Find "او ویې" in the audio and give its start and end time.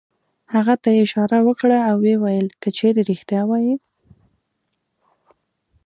1.89-2.15